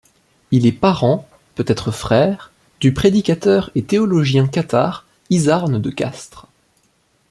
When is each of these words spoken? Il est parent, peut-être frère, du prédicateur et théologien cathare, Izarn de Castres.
Il 0.49 0.65
est 0.65 0.71
parent, 0.71 1.29
peut-être 1.53 1.91
frère, 1.91 2.51
du 2.79 2.91
prédicateur 2.91 3.69
et 3.75 3.83
théologien 3.83 4.47
cathare, 4.47 5.05
Izarn 5.29 5.79
de 5.79 5.89
Castres. 5.91 6.47